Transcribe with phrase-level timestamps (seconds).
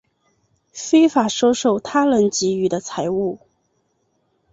[0.73, 3.37] 非法收受他人给予的财物